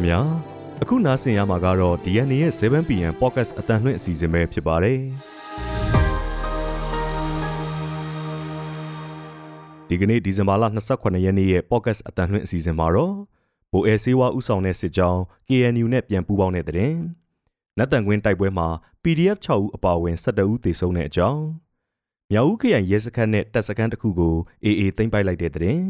[0.00, 0.22] ခင်ဗျာ
[0.82, 4.98] အခုနားဆင်ရမှာကတော့ DNA ရဲ့ 7PM Podcast အတန်လွှင့်အစီအစဉ်ပဲဖြစ်ပါတယ်
[9.88, 10.64] ဒီကနေ့ဒီဇင်ဘာလ
[10.94, 13.14] 28ရက်နေ့ရဲ့ Podcast အတန်လွှင့်အစီအစဉ်မှာတော့
[13.72, 16.94] ဘိုအဲဆေးဝါဥဆောင်တဲ့စစ်ကြောင်း KNU နဲ့ပြန်ပူးပေါင်းတဲ့တဲ့တင်
[17.78, 18.68] နတ်တန်ကွင်းတိုက်ပွဲမှာ
[19.02, 21.42] PDF 6ဦးအပါအဝင်12ဦးသေဆုံးတဲ့အကြောင်း
[22.32, 25.82] မြောက်ဦးခရိုင်ရဲစခန်းနဲ့တပ်စခန်းတစ်ခုကို AA သိမ်းပိုက်လိုက်တဲ့တဲ့တင်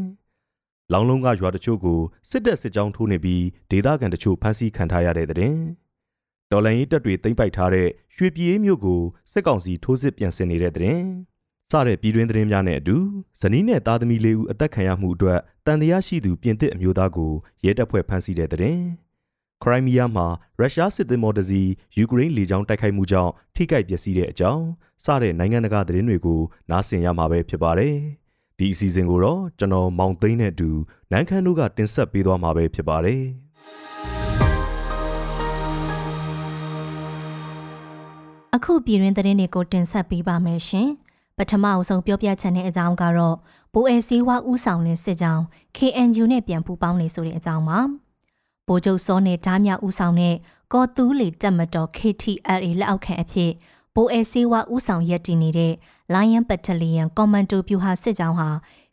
[0.93, 5.55] လောင်းလုံးကရွာတချို့ကိုစစ်တပ်စစ်ကြောင်းထိုးနေပြီးဒေသခံတချို့ဖမ်းဆီးခံထားရတဲ့တဲ့။
[6.51, 10.99] ဒေါ်လန်ရေးတပ်တွေသိမ်းပိုက်ထားတဲ့ရွှေပြည်မြို့ကိုစစ်ကောင်စီထိုးစစ်ပြန်ဆင်နေတဲ့တဲ့။
[11.71, 12.97] စတဲ့ပြည်တွင်းသတင်းများနဲ့အတူ
[13.41, 17.31] ဇနီးနဲ့သားသမီးလေးဦးအသက်ခံရမှုအတွက်တန်တရားရှိသူပြင်သစ်အမျိုးသားကို
[17.65, 18.77] ရဲတပ်ဖွဲ့ဖမ်းဆီးတဲ့တဲ့။
[19.63, 20.27] ခရိုင်းမီးယားမှာ
[20.59, 21.61] ရုရှားစစ်သည်မော်တစီ
[21.97, 24.63] ယူကရိန်းလေကြောင်းတိုက်ခိုက်မှုကြောင့်ထိခိုက်ပျက်စီးတဲ့အကြောင်း
[25.05, 27.97] စတဲ့နိုင်ငံတကာသတင်းတွေကိုနားဆင်ရမှာပဲဖြစ်ပါတယ်။
[28.61, 30.69] ဒီအစီအစဉ်ကိုတော့ကျွန်တော်မောင်သိန်းနဲ့အတူ
[31.11, 33.21] နန်းခမ်းတို့ကတင်ဆက်ပေးသွားမှာပဲဖြစ်ပါတယ်
[38.55, 40.89] အခုပြည်တွင်သတင်းတွေကိုတင်ဆက်ပေးပါမယ်ရှင်
[41.37, 43.35] ပထမအဆုံးပြောပြချက်နဲ့အကြောင်းကတော့
[43.73, 45.43] ဘိုးအဲစည်းဝါဥဆောင်တဲ့စစ်ကြောင်း
[45.77, 47.79] KNU နဲ့ပြန်ပူးပေါင်းနေဆိုတဲ့အကြောင်းပါ
[48.67, 50.35] ဘိုးချုပ်စောနဲ့ဓားမြဥဆောင်တဲ့
[50.73, 53.51] ကော်တူးလီတက်မတော် KTRA လက်အောက်ခံအဖြစ်
[53.95, 55.73] ဘိုးအဲဆေးဝါဥဆောင်ရက်တည်နေတဲ့
[56.13, 58.49] Lion Battalion Commando ပြူဟာစစ်ကြောင်းဟာ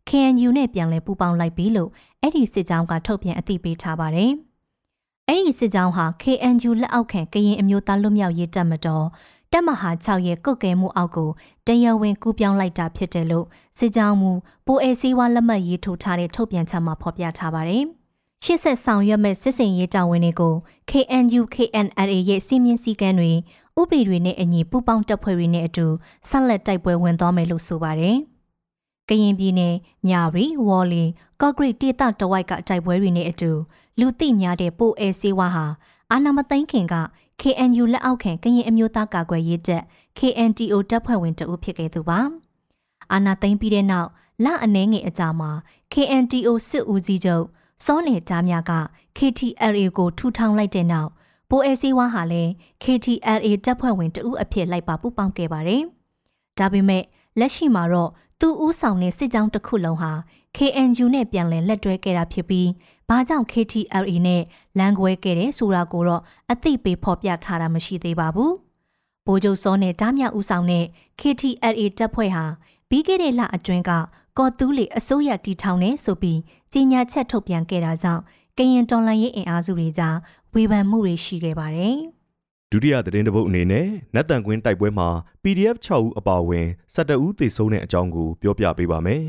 [0.09, 4.33] KNU နဲ့ပြန်လည်ပူးပေါင်းလိုက်ပြီလို့အဲ့ဒီစစ်ကြောင်းကထုတ်ပြန်အသိပေးထားပါတယ်။
[5.29, 9.07] အဲ့ဒီစစ်ကြောင်းဟာ KNU လက်အောက်ခံကရင်အမျိုးသားလွတ်မြောက်ရေးတပ်မတော်
[9.53, 11.31] တပ်မဟာ6ရဲ့ကုတ်ကဲမှုအောက်ကို
[11.67, 13.47] တရားဝင်ကူးပြောင်းလိုက်တာဖြစ်တယ်လို့
[13.79, 14.31] စစ်ကြောင်းမူ
[14.67, 17.85] ပိုအေစီဝါလက်မှတ်ရေးထိုးထားတဲ့ထုတ်ပြန်ချက်မှာဖော်ပြထားပါတယ်။
[18.45, 20.55] ရှစ်ဆက်ဆောင်ရွက်မဲ့စစ်စင်ရေးတာဝန်တွေကို
[20.91, 23.33] KNU KNLA ရဲ့စီမင်းစည်းကမ်းတွေ
[23.81, 25.87] ဥပဒေတွေနဲ့အညီပူးပေါင်းတပ်ဖွဲ့တွေနဲ့အတူ
[26.29, 28.17] ဆက်လက်တိုက်ပွဲဝင်သွားမယ်လို့ဆိုပါတယ်။
[29.09, 29.75] ကရင်ပြည်နယ်
[30.07, 31.05] မြရီဝေါ်လီ
[31.41, 33.51] ကော့ဂရိတ်တေတာတဝိုက်ကတိုက်ပွဲတွေနဲ့အတူ
[33.99, 35.67] လူသိများတဲ့ပိုအဲဆေးဝါဟာ
[36.11, 36.95] အာနာမသိန်းခင်က
[37.41, 39.83] KNU လက်အောက်ခံကရင်အမျိုးသားကာကွယ်ရေးတပ်
[40.19, 42.19] KNTO တပ်ဖွဲ့ဝင်တအုပ်ဖြစ်ခဲ့သူပါ။
[43.13, 44.09] အာနာသိန်းပြီးတဲ့နောက်
[44.45, 45.51] လအနှဲငယ်အကြာမှာ
[45.93, 47.47] KNTO စစ်ဦးစီးချုပ်
[47.85, 48.73] စောနေသားများက
[49.19, 51.11] KTLA ကိုထူထောင်လိုက်တဲ့နောက်
[51.51, 52.51] ဘိုးအဲစီဝါဟာလည်း
[52.83, 55.83] KTLA တပ်ဖွဲ့ဝင်တဦးအဖြစ်လိုက်ပါပူးပေါင်းခဲ့ပါတယ်။
[56.59, 57.05] ဒါပေမဲ့
[57.39, 60.13] လက်ရှိမှာတော့သူဦးဆောင်တဲ့စစ်ကြောင်းတစ်ခုလုံးဟာ
[60.57, 62.69] KNU နဲ့ပြန်လည်လက်တွဲခဲ့တာဖြစ်ပြီး
[63.09, 64.43] ဘာကြောင့် KTLA နဲ့
[64.79, 68.53] လမ်းကွဲခဲ့တယ်ဆိုတာကိုတော့အသိပေးဖော်ပြထားတာမရှိသေးပါဘူး။
[69.27, 70.85] ဗိုလ်ချုပ်စောနဲ့တားမြဦးဆောင်တဲ့
[71.21, 72.45] KTLA တပ်ဖွဲ့ဟာ
[72.91, 73.91] ပြီးခဲ့တဲ့လအတွင်းက
[74.39, 76.41] ကော်တူးလီအစိုးရတီထောင်နေဆိုပြီး
[76.73, 78.23] ကြီးညာချက်ထုတ်ပြန်ခဲ့တာကြောင့်
[78.59, 80.17] ကရင်တော်လှန်ရေးအင်အားစုတွေကြား
[80.55, 81.97] ဝေဖန်မှုတွေရှိခဲ့ပါတယ်။
[82.71, 85.09] ဒုတိယသတင်းတပုတ်အနေနဲ့နတ်တန်ကွင်းတိုက်ပွဲမှာ
[85.43, 89.25] PDF 6ဦးအပါအဝင်12ဦးသေဆုံးတဲ့အကြောင်းကိုပြောပြပေးပါမယ်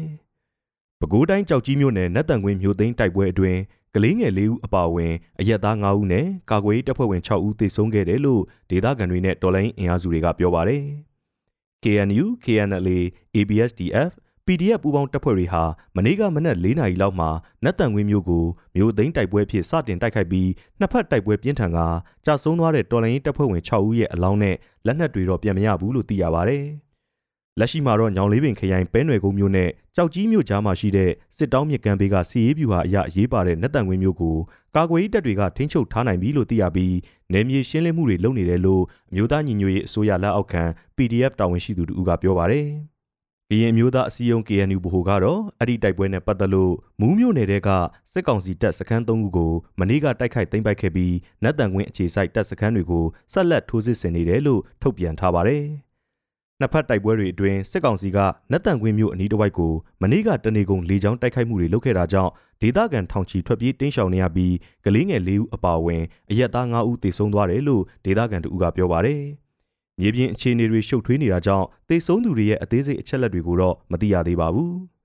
[1.00, 3.60] ။ပဲခူးတိုင်းကြောက်ကြီးမြို့နယ်နတ်တန်ကွင်းမြို့သိမ်းတိုက်ပွဲအတွင်း
[3.96, 10.84] ကလေးငယ်၄ဦးအပါအဝင်အရက်သား9ဦးနဲ့ကာကွယ်ရေးတပ်ဖွဲ့ဝင်6ဦးသေဆုံးခဲ့တယ်လို့ဒေသခံတွေနဲ့တော်လိုင်းအင်အားစုတွေကပြောပါတယ်။
[11.84, 13.00] KNU, KNLA,
[13.36, 14.12] ABSDF
[14.46, 15.64] PDF ပူးပေါင်းတပ်ဖွဲ့တွေဟာ
[15.96, 17.30] မနေ့ကမနက်၄နာရီလောက်မှာ
[17.64, 18.46] နတ်တန်ဝင်းမျိုးကို
[18.76, 21.80] မျိုးသိန်းတိုက်ပွဲဖြစ်စတင်တိုက်ခိုက်ပြီးနှစ်ဖက်တိုက်ပွဲပြင်းထန်က
[22.26, 26.58] ကြာဆုံးသွားတဲ့တော်လိုင်းရေးတပ်ဖွဲ့ဝင်6ဦးရဲ့အလောင်းနဲ့လက်နက်တွေတော့ပြန်မရဘူးလို့သိရပါဗျ။
[27.60, 34.36] လက်ရှိမှာတော့ညောင်လေးပင်ခရိုင်ပဲနွယ်ကုန်းမြို့နဲ့ကြောက်ကြီးမြို့ကြားမှာရှိတဲ့စစ်တောင်းမြစ်ကမ်းဘေးကစီရေးပြူဟာအရရေးပါတဲ့နတ်တန်ဝင်းမျိုးကို
[34.76, 36.96] ကာကွယ်ရေးတပ်တွေကထိန်းချုပ်ထားနိုင်ပြီလို့သိရပြီး
[37.34, 40.64] နယ်မြေရှင်းလင်းမှုတွေလုပ်နေတယ်လို့အမျိုးသားညီညွတ်ရေးအစိုးရလက်အောက်ခံ
[40.98, 42.68] PDF တာဝန်ရှိသူတို့ကပြောပါတယ်။
[43.52, 47.70] ကရင်မျိုးသားအစည်းအရုံး KNU ဗဟိုကတော့အဲ့ဒီတိုက်ပွဲနဲ့ပတ်သက်လို့မူးမြို့နယ်တဲက
[48.12, 55.64] စစ်ကောင်စီတပ်စခန်း၃ခုကိုမနေ့ကတိုက်ခိုက်သိမ်းပိုက်ခဲ့ပြီးနတ်တန်ကွင်းအခြေစိုက်တပ်စခန်းတွေကိုဆက်လက်ထိုးစစ်ဆင်နေတယ်လို့ထုတ်ပြန်ထားပါတယ်။
[56.60, 58.18] နှစ်ဖက်တိုက်ပွဲတွေအတွင်းစစ်ကောင်စီက
[58.52, 62.32] နတ်တန်ကွင်းမြို့အနီးတစ်ဝိုက်ကိုမနေ့ကတနေကုန်လေကြောင်းတိုက်ခိုက်မှုတွေလုပ်ခဲ့တာကြောင့်
[62.62, 64.54] ဒေသခံထောင်ချီထွက်ပြေးတင်းရှောင်နေရပြီး
[64.86, 69.22] ကလေးငယ်၄ဦးအပါအဝင်အရက်သား၅ဦးသေဆုံးသွားတယ်လို့ဒေသခံတို့ကပြောပါတယ်။
[70.00, 74.74] မြေပြင်အခြေအနေတွေရှုပ်ထွေးနေတာကြောင့်တေဆုံးသူတွေရဲ့အသေးစိတ်အချက်လက်တွေကိုတော့မသိရသေးပါဘူး။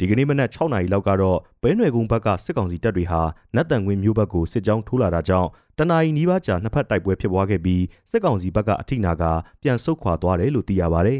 [0.00, 3.20] ဒီကနေ့မနက်6နာရီလောက်ကတော့ပဲနွယ်ကုန်းဘက်ကစစ်ကောင်စီတပ်တွေဟာ
[3.54, 5.48] နတ်တန်ကွင်းမြို့ဘက်ကိုစစ်ကြောင်းထိုးလာတာကြောင့်
[5.78, 9.24] တနအီနီးပါးကြာနှစ်ဖက်တိုက်ပွဲဖြစ်ပွားခဲ့ပြီးစစ်ကောင်စီဘက်ကအထိနာက
[9.62, 11.16] ပြန်ဆုတ်ခွာသွားတယ်လို့သိရပါဗျ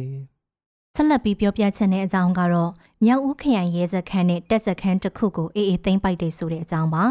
[0.96, 2.70] ။ဆက်လက်ပြီးပြောပြချက်တဲ့အကြောင်းကတော့
[3.04, 7.04] မြောက်ဦးခရိုင်ရဲစခန်းနဲ့တပ်စခန်းတစ်ခုကိုအေးအေးသိမ်းပိုက်တယ်ဆိုတဲ့အကြောင်းပါ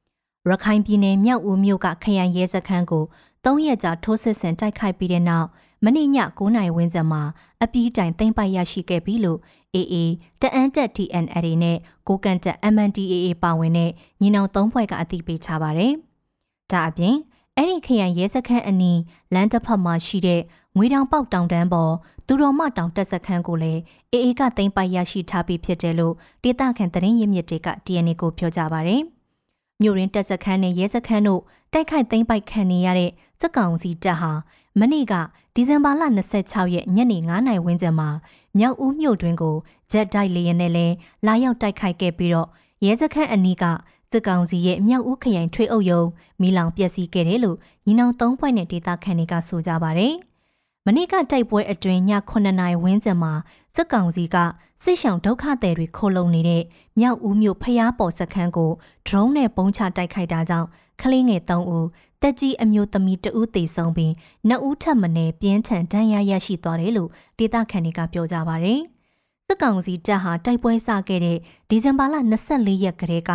[0.48, 3.04] ။ရခိုင်ပြည်နယ်မြောက်ဦးမြို့ကခရိုင်ရဲစခန်းကို
[3.44, 5.48] ၃ရက်ကြာထိုးစစ်ဆင်တိုက်ခိုက်ပြီးတဲ့နောက်
[5.84, 6.08] မနေ့ည
[6.38, 7.22] 9နာရီဝန်းကျင်မှာ
[7.62, 9.38] အပီးတိုင်သိမ်းပိုက်ရရှိခဲ့ပြီလို့
[9.74, 9.94] AA
[10.40, 13.90] တအန်းတက် TNL နဲ့ကိုကန်တက် MNDAA ပါဝင်တဲ့
[14.20, 15.92] ညီနောင်သုံးဖွဲ့ကအသိပေးထားပါတယ်။
[16.70, 17.16] ဒါအပြင်
[17.56, 19.00] အဲ့ဒီခရိုင်ရဲစခန်းအနီး
[19.34, 20.42] လမ်းတစ်ဖက်မှာရှိတဲ့
[20.76, 21.92] ငွေတောင်ပေါက်တောင်တန်းပေါ်
[22.26, 23.80] သူတော်မတောင်တက်စခန်းကိုလည်း
[24.12, 28.96] AA ကသိမ်းပိုက်ရရှိထားပြီးဖြစ်တယ်လို့ဒေသခံသတင်းရင်းမြစ်တွေက DNA ကိုပြောကြပါဗျ။
[29.82, 31.42] မြို့ရင်းတပ်စခန်းနဲ့ရဲစခန်းတို့
[31.72, 34.32] တိုက်ခိုက်သိမ်းပိုက်ခံနေရတဲ့စစ်ကောင်စီတပ်ဟာ
[34.80, 35.14] မနေ့က
[35.54, 36.02] ဒီဇင်ဘာလ
[36.38, 38.08] 26ရက်ညနေ9နာရီဝန်းကျင်မှာ
[38.58, 39.56] မြောက်ဦးမြို့တွင်ကို
[39.90, 40.86] ဂျက်တိုက်လေယာဉ်နဲ့လဲ
[41.26, 42.48] လာရောက်တိုက်ခိုက်ခဲ့ပြီးတော့
[42.84, 43.64] ရဲစခန်းအနီးက
[44.10, 46.08] စစ်ကောင်စီရဲ့မြောက်ဦးခရိုင်ထွေအုပ်ရုံး
[46.40, 50.14] မီလောင်ပျက်စီးခဲ့တယ်လို့ညီနောင်၃ဖွဲ့နဲ့ဒေသခံတွေကဆိုကြပါတယ်။
[50.86, 53.32] မနေ့ကတိုက်ပွဲအတွင်းည9နာရီဝန်းကျင်မှာ
[53.74, 54.36] စစ်ကောင်စီက
[54.82, 56.62] စစ်ဆောင်ဒုက္ခသည်တွေခိုလုံနေတဲ့
[56.98, 58.70] မြောက်ဦးမြို့ဖျားပေါ်စခန်းကို
[59.06, 60.68] ဒရုန်းနဲ့ပုံချတိုက်ခိုက်တာကြောင့်
[61.02, 61.86] ကလေးငယ်3ဦး
[62.22, 64.12] တက်ကြီးအမျိုးသမီး2ဦးသေဆုံးပြီး
[64.48, 65.08] 2ဦးထပ်မံ
[65.40, 68.74] ပြင်းထန်ဒဏ်ရာရရှိသွားတယ်လို့ဒေသခံတွေကပြောကြပါဗျ။
[69.46, 71.38] စစ်ကောင်စီတပ်ဟာတိုက်ပွဲစခဲ့တဲ့
[71.68, 72.14] ဒီဇင်ဘာလ
[72.50, 73.30] 24ရက်ကတည်းက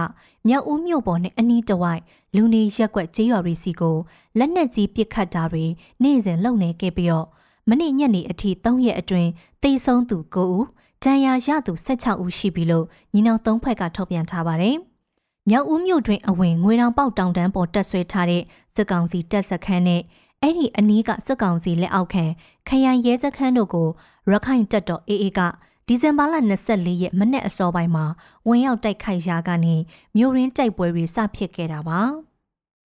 [0.48, 2.02] မြောက်ဦးမြို့ပေါ်နဲ့အနီးတစ်ဝိုက်
[2.36, 3.98] လူနေရက်ကွက်ကျေးရွာတွေစီကို
[4.38, 5.66] လက်နက်ကြီးပစ်ခတ်တာတွေ
[6.04, 7.28] နေ့စဉ်လုပ်နေခဲ့ပြီးတော့
[7.70, 9.30] မနေ့ညနေအထိ3ရက်အတွင်း
[9.64, 10.66] သေဆုံးသူ9ဦး
[11.04, 14.78] ဒဏ်ရာရသူ16ဦးရှိပြီလို့ညီနောင်၃ဖွဲ့ကထုတ်ပြန်ထားပါတယ်။
[15.50, 18.44] မြောက်ဦးမြို့တွင်အဝင်ငွေတောင်ပေါက်တောင်တန်းပေါ်တက်ဆွဲထားတဲ့
[18.76, 20.02] စစ်ကောင်စီတပ်စခန်းနဲ့
[20.42, 22.26] အဲ့ဒီအနီးကစစ်ကောင်စီလက်အောက်ခံ
[22.68, 23.88] ခရိုင်ရဲစခန်းတို့ကို
[24.32, 25.40] ရခိုင်တပ်တော် AA က
[25.88, 26.36] ဒီဇင်ဘာလ
[26.68, 28.06] 24ရက်မနေ့အစောပိုင်းမှာ
[28.48, 29.76] ဝင်ရောက်တိုက်ခိုက်ရာကနေ
[30.18, 32.02] မြို့ရင်းတိုက်ပွဲတွေစဖြစ်ခဲ့တာပါ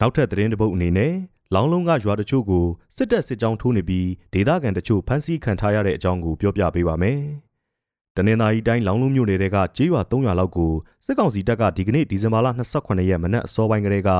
[0.00, 1.12] နောက်ထပ်သတင်းတစ်ပုဒ်အနေနဲ့
[1.55, 2.67] လောင်းလုံးကရွာတချို့ကို
[2.97, 7.20] စစ်တပ်စစ်ကြောင်းထိုးနေပြီးဒေသခံတချို့ဖမ်းဆီးခံထားရတဲ့အကြောင်းကိုပြောပြပေးပါမယ်။
[8.17, 10.73] တနင်္သာရီတိုင်းလောင်းလုံးမြို့နယ်ကကျေးရွာ300လောက်ကို
[11.05, 12.47] စစ်ကောင်စီတပ်ကဒီကနေ့ဒီဇင်ဘာလ
[12.79, 14.11] 28ရက်မနက်အစောပိုင်းကလေးက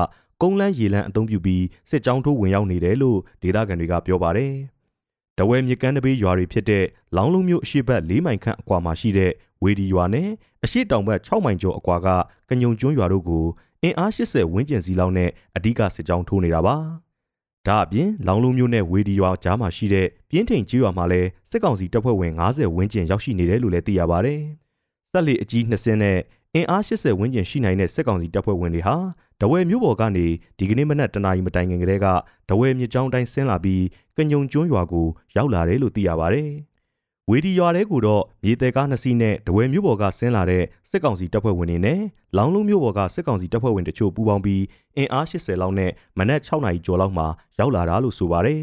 [0.41, 4.53] ကုန်းလန်းရေလန်းအုံပြုပြီးစစ်ကြောင်းထိုးဝင်ရောက်နေတယ်လို့ဒေသခံတွေကပြောပါတယ်။
[5.37, 6.83] တဝဲမြကန်းတပေးရွာတွေဖြစ်တဲ့
[7.15, 9.31] လောင်းလုံးမြို့အရှိတ်၄မိုင်ခန့်အကွာမှာရှိတဲ့
[9.63, 10.29] ဝေဒီရွာနဲ့
[10.63, 12.07] အရှိတောင်ဘက်6မိုင်ကျော်အကွာက
[12.49, 13.45] ကညုံကျွန်းရွာတို့ကို
[13.83, 16.77] အင်အား80ဝန်းကျင်စီလောက်နဲ့အ धिक စစ်ကြောင်းထိုးနေတာပါ။
[17.67, 24.33] ဒါအပြင်လောင်လုံးမျိုးနဲ့ဝေဒီရွာကြားမှာရှိတဲ့ပြင်းထိန်ကြီးရွာမှာလည်းစစ်ကောင်စီတပ်ဖွဲ့ဝင်90ဝန်းကျင်ရောက်ရှိနေတယ်လို့လည်းသိရပါဗျ။
[25.11, 26.17] ဆက်လက်အကြီး20နဲ့
[26.53, 28.95] အင်အား80ဝန်းကျင်ရှိနိုင်တဲ့စစ်ကောင်စီတပ်ဖွဲ့ဝင်တွေဟာ
[29.41, 30.25] တဝဲမြို့ပေါ်ကနေ
[30.57, 32.07] ဒီကနေ့မနက်တနာရီမတိုင်ခင်ကတည်းက
[32.49, 33.83] တဝဲမြစ်ကြောင်းတိုင်းဆင်းလာပြီး
[34.17, 36.43] ကညုံကျွန်းရွာကိုရောက်လာတယ်လို့သိရပါဗျ။
[37.31, 42.01] ဝေဒီရွာတဲကိုတော့မြေတဲကားနှစ်စီးနဲ့တဝဲမြို့ပေါ်ကဆင်းလာတဲ့စစ်ကောင်စီတပ်ဖွဲ့ဝင်တွေနဲ့
[42.37, 44.63] လောင်းလုံးမြို့ပေါ်ကစစ်ကောင်စီတပ်ဖွဲ့ဝင်တချို့ပူးပေါင်းပြီး
[44.97, 47.27] အင်အား80လောက်နဲ့မနက်6နာရီကျော်လောက်မှာ
[47.59, 48.61] ရောက်လာတာလို့ဆိုပါတယ်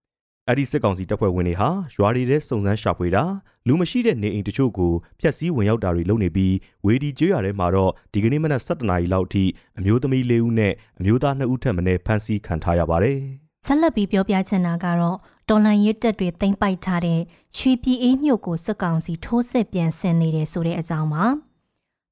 [0.48, 3.24] ။အဲ့ဒီစစ်ကောင်စီတပ်ဖွဲ့ဝင်တွေဟာရွာတွေထဲစုံစမ်းရှာဖွေတာ
[3.66, 6.54] လူမရှိတဲ့နေအိမ်တချို့ကိုဖျက်ဆီးဝင်ရောက်တာတွေလုပ်နေပြီး
[6.86, 9.44] ဝေဒီကျွော်ထဲမှာတော့ဒီကနေ့မနက်7:00နာရီလောက်အထိ
[9.78, 13.18] အမျိုးသမီး၄ဦးနဲ့အမျိုးသား2ဦးထပ်မံဖမ်းဆီးခံထားရပါတယ်။
[13.66, 15.16] ဆက်လက်ပြီးပြောပြချင်တာကတော့
[15.48, 17.20] တော်လန်ရစ်တက်တွေတင်ပိုက်ထားတဲ့
[17.58, 21.24] ရွှေပြည်အေးမြို့ကိုစစ်ကောင်စီထိုးစစ်ပြန်ဆင်နေတယ်ဆိုတဲ့အကြောင်းပါ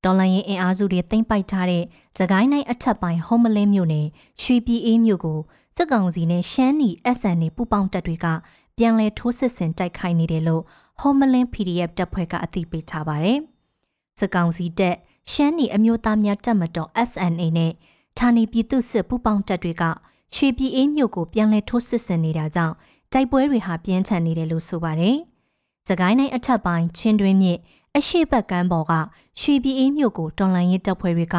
[0.05, 1.85] တော်လန်ရင်အင်အားစုတွေတင်ပိုက်ထားတဲ့
[2.19, 4.07] သကိုင်းနိုင်အထက်ပိုင်းဟုံးမလင်းမြို့နယ်
[4.43, 5.41] ရွှေပြည်အေးမြို့ကို
[5.77, 8.27] စစ်ကောင်စီနဲ့ရှမ်းနီ SN ပူပေါင်းတပ်တွေက
[8.77, 10.63] ပြန်လည်ထိုးစစ်ဆင်တိုက်ခိုက်နေတယ်လို့
[11.01, 13.39] ဟုံးမလင်း PDF တပ်ဖွဲ့ကအသိပေးထားပါတယ်
[14.19, 14.97] စစ်ကောင်စီတပ်
[15.33, 17.73] ရှမ်းနီအမျိုးသားများတပ်မတော် SNA နဲ့
[18.19, 19.85] ဌာနေပြည်သူစစ်ပူပေါင်းတပ်တွေက
[20.35, 22.75] ရွှေပြည်အေးမြို့ကိုပြန်လည်ထိုးစစ်ဆင်နေတာကြောင့်
[23.13, 25.17] တိုက်ပွဲတွေဟာပြင်းထန်နေတယ်လို့ဆိုပါတယ်။
[25.89, 27.59] စကိုင်းတိုင်းအထက်ပိုင်းချင်းတွင်းမြစ်
[27.97, 28.93] အရှိတ်ဘက်ကမ်းပေါ်က
[29.41, 31.37] ရွှေပြည်အေးမြို့ကိုတော်လိုင်းရေးတပ်ဖွဲ့တွေက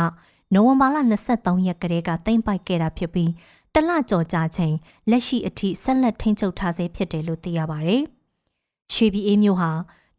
[0.53, 0.97] နိုဝင်ဘာလ
[1.31, 3.31] 23ရက်ကတည်းကသိမ်းပိုက်ခဲ့တာဖြစ်ပြီး
[3.73, 4.75] တလကြော်ကြာချိန်
[5.09, 8.01] လက်ရှိအထိဆက်လက်ထိန်းချုပ်ထားဆဲဖြစ်တယ်လို့သိရပါတယ်။
[8.93, 9.71] ရွှေပြည်အေးမြို့ဟာ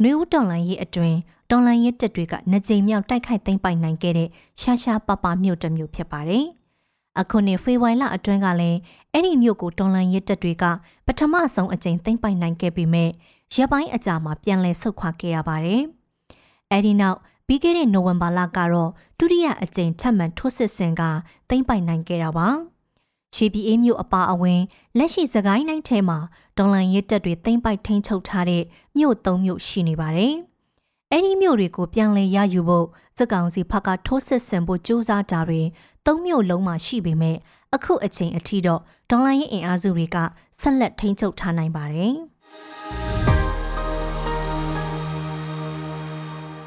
[0.02, 1.14] နှွေဦးတော်လိုင်းရေးအတွင်
[1.50, 4.28] တော်လိုင်းရေးတပ်တွေကနှစ်ကြိမ်မြောက်တိုက်ခိုက်သိမ်းပိုက်နိုင်ခဲ့တဲ့
[4.60, 6.44] ရှာရှာပပမြို့တစ်မြို့ဖြစ်ပါတယ်။
[7.20, 8.78] အခုနှစ်ဖေဖော်ဝါရီလအတွင်းကလည်း
[9.14, 10.64] အဲ့ဒီမြို့ကိုတော်လန်ရဲတပ်တွေက
[11.06, 13.10] ပထမဆုံးအကြိမ်သိမ်းပိုက်နိုင်ခဲ့ပေမဲ့
[13.54, 15.82] ရပ်ပိုင်းအကြာမှာပြန်လည်ဆုတ်ခွာခဲ့ရပါတယ်။
[16.70, 21.02] အဲ့ဒီနောက်ပြီးခဲ့တဲ့နိုဝင်ဘာလကတော့ဒုတိယအကြိမ်ထပ်မံထိုးစစ်ဆင်က
[21.48, 22.48] သိမ်းပိုက်နိုင်ခဲ့တာပါ။
[23.34, 24.60] ချီပီအေးမြို့အပါအဝင်
[24.98, 26.18] လက်ရှိစကိုင်းတိုင်းထဲမှာ
[26.58, 28.62] ဒေါ်လန်ရဲတပ်တွေသိမ်းပိုက်ထိန်းချုပ်ထားတဲ့
[28.98, 30.34] မြို့၃မြို့ရှိနေပါတယ်။
[31.10, 35.62] အဲ့ဒီမြို့တွေကိုပြန်လည်ရယူဖို့စစ်ကောင်စီဘက်ကထိုးစစ်ဆင်ဖို့ကြိုးစားတာတွေ
[36.06, 37.36] သုံးမြို့လုံးမှာရှိပေမဲ့
[37.74, 40.16] အခုအချိန်အထိတော့ဒေါ်လာရင်းအင်အားစုတွေက
[40.60, 42.12] ဆက်လက်ထိန်းချုပ်ထားနိုင်ပါတယ်။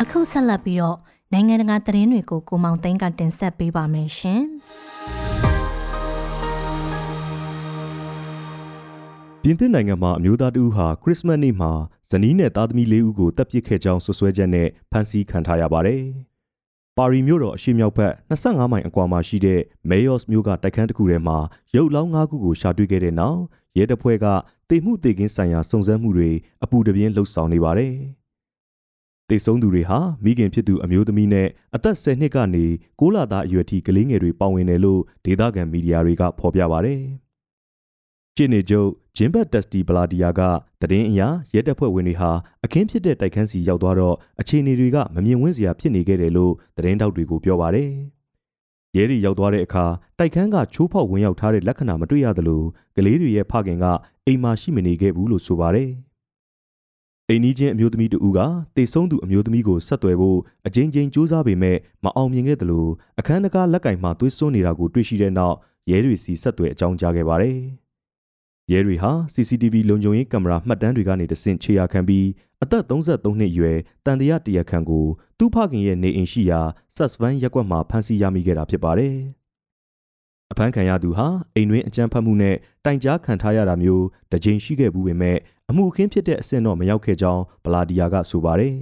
[0.01, 0.97] အခုဆက်လက်ပြီးတော့
[1.33, 4.41] နိုင်ငံတကာသတင်းတွေကိုကိုမောင်သိန်းကတင်ဆက်ပေးပါမယ်ရှင်။
[9.41, 11.71] ပြင်သစ်နိုင်ငံမှာအမျိုးသားတဦးဟာခရစ်စမတ်နေ့မှာ
[12.09, 16.01] ဇနီးနဲ့သားသမီးလေးဦးကိုတပ်ပစ်ခဲ့ကြောင်းဆွဆွဲချက်နဲ့ဖမ်းဆီးခံထားရပါတယ်။
[16.97, 21.37] ပါရီမြို့တော်အရှေ့မြောက်ဘက်25မိုင်အကွာမှာရှိတဲ့မေယော့စ်မြို့ကတိုက်ခန်းတစ်ခုထဲမှာ
[21.75, 23.39] ရုပ်လောင်း၅ခုကိုရှာတွေ့ခဲ့တဲ့နောက်
[23.77, 24.25] ရဲတပ်ဖွဲ့က
[24.69, 26.29] တေမှုတေကင်းဆိုင်ရာစုံစမ်းမှုတွေ
[26.63, 27.93] အပူတပြင်းလှုပ်ဆောင်နေပါတယ်။
[29.29, 32.65] တေဆုံးသူတွေဟာမိခင်ဖြစ်သူအမျိုးသမီးနဲ့အသက်10နှစ်ကနေ
[32.99, 37.01] 6လသားအရွယ်ထိကလေးငယ်တွေပါဝင်တယ်လို့ဒေသခံမီဒီယာတွေကဖော်ပြပါတယ်။
[38.39, 40.41] ရှင်းနေချုပ်ဂျင်ဘတ်တက်စတီဘလာဒီယာက
[40.81, 41.21] သတင်းအရ
[41.53, 42.31] ရဲတပ်ဖွဲ့ဝင်တွေဟာ
[42.65, 47.89] အခင်းဖြစ်တဲ့တိုက်ခန်းစီရောက်သွားတော့အခြေအနေတွေကမမြင်ဝန်းစရာဖြစ်နေခဲ့တယ်လို့သတင်းတောက်တွေကိုပြောပါတယ်။
[48.97, 49.85] ရရဲတွေရောက်သွားတဲ့အခါ
[50.19, 52.61] တိုက်ခန်းကချိုးဖောက်ဝင်ရောက်ထားတဲ့လက္ခဏာမတွေ့ရသလို
[52.95, 53.85] ကလေးတွေရဲ့ဖခင်က
[54.25, 55.89] အိမ်မှာရှိမနေခဲ့ဘူးလို့ဆိုပါတယ်။
[57.29, 58.39] အိမ်နီးချင်းအမျိုးသမီးတူက
[58.75, 62.87] တေဆုံးသူအမျိုးသမီးကိုဆက်သွယ်ဖို့အကြိမ်ကြိမ်ကြိုးစားပေမဲ့မအောင်မြင်ခဲ့သလို
[63.19, 65.55] အခန်းတကားလက်ကင်မှသွေးစွန်းနေတာကိုတွေ့ရှိတဲ့နောက်
[65.89, 67.57] ရဲတွေစီဆက်သွယ်အကြောင်းကြားခဲ့ပါတယ်။
[68.71, 72.27] ရဲတွေဟာ CCTV လုံခြုံရေးကင်မရာမှတ်တမ်းတွေကနေတဆင့်ခြေရာခံပြီး
[72.63, 75.05] အသက်33နှစ်အရွယ်တန်တရာတရခန့်ကို
[75.37, 76.61] သူ့ဖခင်ရဲ့နေအိမ်ရှိရာ
[76.95, 79.15] ဆက်စဗန်ရက်ကွက်မှာဖမ်းဆီးရမိခဲ့တာဖြစ်ပါတယ်။
[80.51, 82.55] အဖမ်းခံရသူဟာအိမ်တွင်းအကြမ်းဖက်မှုနဲ့
[82.85, 85.37] တိုင်ကြားခံထားရတာမျိုးတစ်ကြိမ်ရှိခဲ့ဘူးပေမဲ့
[85.69, 88.75] အမှုအခင်းဖြစ်တဲ့အဆင့်တော့မရောက်ခဲ့ကြောင်းဗလာဒီယာကဆိုပါတယ်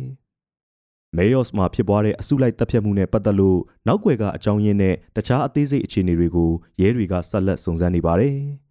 [1.17, 6.51] ။မေယော့စ်မှာဖြစ်ပွားတဲ့အစုလိုက်တပ်ဖြတ်မှုနဲ့ပတ်သက်လို့နောက်ွယ်ကအကြောင်းရင်းနဲ့တခြားအသေးစိတ်အခြေအနေတွေကို
[6.81, 8.37] ရဲတွေကဆက်လက်စုံစမ်းနေပါတယ်။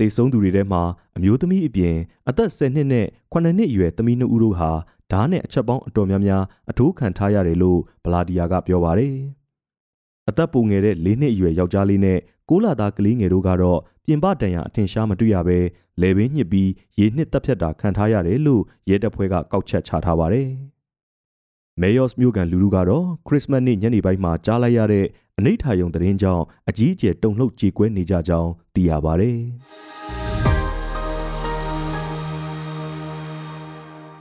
[0.00, 0.82] တေဆုံးသူတွေထဲမှာ
[1.16, 1.96] အမျိုးသမီးအပြင်
[2.28, 4.70] အသက်10နှစ်နဲ့9နှစ်အရွယ်သမီးနှစ်ဦးတို့ဟာ
[5.12, 9.14] ဓားနဲ့အချက်ပေါင်းအတော်များများအထိုးခံထားရတယ်လို့ဗလာဒီယာကပြောပါတယ်။
[10.28, 15.58] အသက်ပိုငယ်တဲ့၄နှစ်အရွယ်ယောက်ျားလေးနဲ့ကိုးလာသားကလေးငယ်တို့ကတော့ပြင်ပတန်ရာအထင်ရှားမတွေ့ရဘဲ
[16.00, 20.48] လယ်ဘင်းညှစ်ပြီးရေနှစ်တက်ဖြတ်တာခံထားရတယ်လို့ရဲတပ်ဖွဲ့ကကောက်ချက်ချထားပါတယ်။
[21.82, 25.06] မေယော့စ်မြို့ကန်လူလူကတော့ခရစ်စမတ်နေ့ညနေပိုင်းမှာကြားလိုက်ရတဲ့
[25.38, 29.38] အနိဋ္ဌာယုံသတင်းကြောင့်အကြီးအကျယ်တုန်လှုပ်ကြေကွဲနေကြကြောင်းသိရပါတယ်။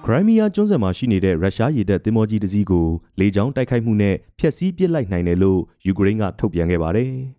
[0.06, 2.88] ခရိုင်းမီးယားကျွန်းဆွယ်မှာရှိနေတဲ့ရုရှားရေတပ်သင်္ဘောကြီးတစ်စီးကို
[3.20, 7.12] လေကြောင်းတိုက်ခိုက်မှုနဲ့ဖျက်ဆီးပစ်လိုက်နိုင်တယ်လို့ယူကရိန်းကထုတ်ပြန်ခဲ့ပါတယ်။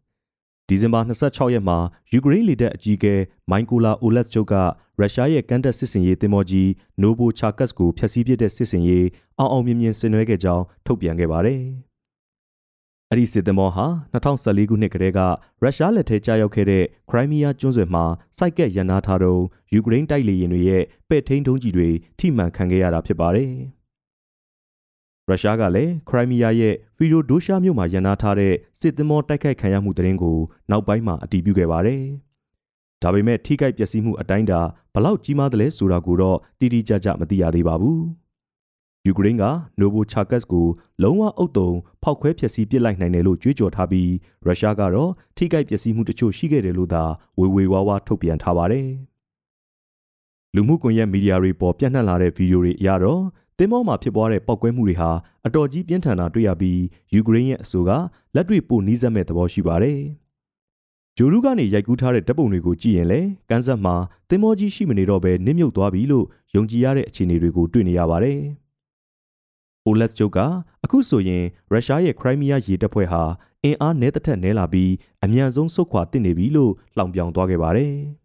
[0.71, 1.79] ဒီဇင်ဘာ26ရက်မှာ
[2.13, 3.15] ယူကရိန်းလေတပ်အကြီးအကဲ
[3.51, 4.55] မိုင်ကိုလာအိုလက်ချုပ်က
[5.01, 6.71] ရုရှားရဲ့ကန်တက်စစ်စင်ရေးသင်္ဘောကြီး
[7.03, 9.07] နိုဘိုချာကတ်ကိုဖျက်ဆီးပစ်တဲ့စစ်စင်ရေး
[9.39, 11.61] အောင်အောင်မြင်မြင်ဆင်နွှဲခဲ့ကြောင်းထုတ်ပြန်ခဲ့ပါတယ်။
[13.11, 15.21] အဲ့ဒီစစ်သင်္ဘောဟာ2014ခုနှစ်ကတည်းက
[15.63, 18.05] ရုရှားလက်ထဲကျရောက်ခဲ့တဲ့ခရိုင်းမီးယားကျွန်းဆွယ်မှာ
[18.39, 23.53] စိုက်ကက်ရန်နာထားတုန်းယူကရိန်းတိုက်လေယာဉ်တွေရဲ့ပဲ့ထိန်းဒုံးကြီးတွေထိမှန်ခံခဲ့ရတာဖြစ်ပါတယ်။
[25.31, 30.39] ရုရှားကလည်းခရိုင်းမီးယားရဲ့ဖီရိုဒိုရှာမြို့မှာရန်နာထားတဲ့စစ်သင်္ဘောတိုက်ခိုက်ခံရမှုသတင်းကို
[30.71, 32.03] နောက်ပိုင်းမှာအတည်ပြုခဲ့ပါတယ်။
[33.03, 34.61] ဒါပေမဲ့ထိခိုက်ပျက်စီးမှုအတိုင်းတာ
[34.95, 38.01] ဘလောက်ကြီးမားသလဲဆိုတာကိုတော့တိတိကျကျမသိရသေးပါဘူး။
[39.07, 39.45] ယူကရိန်းက
[39.81, 40.67] နိုဘိုချာကတ်ကို
[41.03, 41.71] လုံးဝအုပ်တုံ
[42.03, 44.11] ဖောက်ခွဲဖျက်ဆီးပစ်လိုက်နိုင်တယ်လို့ကြွေးကြော်ထားပြီး
[44.47, 47.03] ရုရှားကတော့ထိခိုက်ပျက်စီးမှုတချို့ရှိခဲ့တယ်လို့သာ
[47.39, 48.89] ဝေဝေဝါးဝါထုတ်ပြန်ထားပါတယ်။
[50.55, 53.23] လူမှုကွန်ရက်မီဒီယာတွေပေါ်ပြန့်နှံ့လာတဲ့ဗီဒီယိုတွေအရတော့
[53.61, 55.11] တင်းမောမှာဖြစ်ပွားတဲ့ပောက်ကွဲမှုတွေဟာ
[55.47, 56.81] အတော်ကြီးပြင်းထန်တာတွေ့ရပြီး
[57.15, 57.91] ယူကရိန်းရဲ့အဆိုက
[58.35, 59.99] လက်တွေ့ပိုနှီးစက်မဲ့သဘောရှိပါတယ်။
[61.17, 63.95] ဂျိုရူးကနေရိုက်ကူးထားတဲ့ဓာတ်ပုံတွေကိုကြည့်ရင်လည်းကန်းဆက်မှာ
[64.29, 68.39] တင်းမောကြီးရှိမနေတော့ဘဲနစ်မြုပ်သွားပြီလို့ယုံကြည်ရတဲ့အခြေအနေတွေကိုတွေ့နေရပါတယ်။
[69.87, 70.39] အိုလက်ဂျုတ်က
[70.85, 73.23] အခုဆိုရင်ရုရှားရဲ့ခရိုင်းမီးယားရေတပ်ဖွဲ့ဟာ
[73.65, 74.93] အင်အားနည်းသက်ထက်နည်းလာပြီး
[75.25, 77.95] အမြန်ဆုံးဆုတ်ခွာတင်နေပြီလို့လှောင်ပြောင်သွားခဲ့ပါတယ်။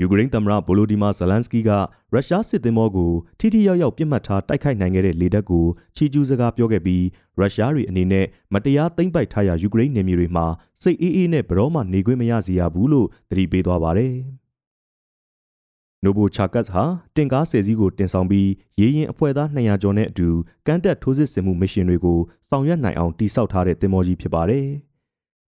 [0.00, 1.70] ယူကရိန်းသမ္မတဗိုလိုဒီမာဇလန်စကီက
[2.12, 7.04] ရုရှားစစ်သင်္ဘောကိုထိထိရောက်ရောက်ပြစ်မှတ်ထားတိုက်ခိုက်နိုင်ခဲ့တဲ့လေတပ်ကိုချီကျူးစကားပြောခဲ့ပြီး
[7.38, 10.46] ရုရှားတွေအနေနဲ့မတရားသိမ်းပိုက်ထားရာယူကရိန်းနယ်မြေတွေမှာ
[10.82, 14.14] စိတ်အေးအေးနဲ့ဘရောမှနေခွင့်မရစေရဘူးလို့သတိပေးသွားပါတယ်။
[16.04, 16.84] နိုဘိုချာကတ်ဟာ
[17.16, 18.48] တင်ကားဆယ်စီးကိုတင်ဆောင်ပြီး
[18.80, 20.28] ရေရင်အဖွဲ့သား200ကျော်နဲ့အတူ
[20.66, 24.66] ကမ်းတက်ထိုးစစ်ဆင်မှုမစ်ရှင်တွေကိုဆောင်ရွက်နိုင်အောင်တိစောက်ထားတဲ့တင်မောကြီးဖြစ်ပါတယ်။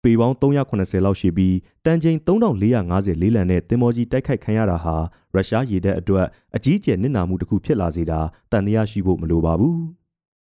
[0.03, 1.55] ပေပေါင်း380လောက်ရှိပြီး
[1.85, 4.95] တန်ချိန်3450လေးလံနဲ့တင်မောကြီးတိုက်ခိုက်ခံရတာဟာ
[5.33, 8.19] ရုရှားရေတပ်အတွက်အကြီးကျယ်နစ်နာမှုတစ်ခုဖြစ်လာစေတာ
[8.51, 9.77] တန်တရားရှိဖို့မလိုပါဘူး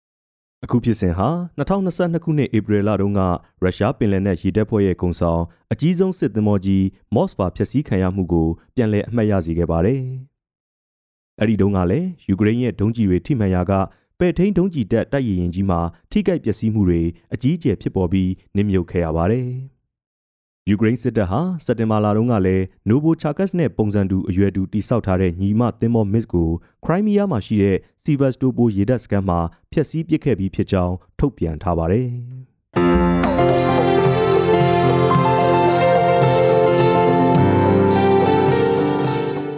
[0.65, 1.29] ။အခုဖြစ်စဉ်ဟာ
[1.59, 3.21] 2022ခုနှစ်ဧပြီလတုန်းက
[3.63, 5.43] ရုရှားပင်လယ်နက်ရေတပ်ဖွဲ့ရဲ့ကုံဆောင်
[5.73, 10.01] အကြီးဆုံးစစ်သင်္ဘောကြီးမော့စဖာဖျက်ဆီးခံရမှုကိုပြန်လည်အမှတ်ရစေခဲ့ပါတယ်။
[11.41, 13.73] အဲ့ဒီတုန်းကလည်းယူကရိန်းရဲ့ဒုံးကျည်တွေထိမှန်ရာက
[14.19, 17.03] ပဲ့ထိန်ဒုံးကျည်တပ်တိုက်ရင်ကြီးမှာထိခိုက်ပျက်စီးမှုတွေ
[17.35, 19.49] အကြီးအကျယ်ဖြစ်ပေါ်ပြီးနစ်မြုပ်ခဲ့ရပါတယ်။
[20.69, 26.49] ယူကရိန်းစစ်တပ်ဟာစက်တင်ဘာလတုန်းကလည်းနိုဘိုချာကတ်နဲ့ပုံစံတူအရွယ်တူတိစောက်ထားတဲ့ညီမသင်္ဘောမစ်ကို
[26.85, 29.39] ခရိုင်းမီးယားမှာရှိတဲ့စီဗတ်စတိုပိုရေတပ်စခန်းမှာ
[29.73, 32.09] ဖျက်ဆီးပစ်ခဲ့ပြီးဖြစ်ကြောင်းထုတ်ပြန်ထားပါတယ်။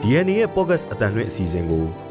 [0.02, 2.03] DNA ရဲ့ podcast အတန်လွင့်အစီအစဉ်ကို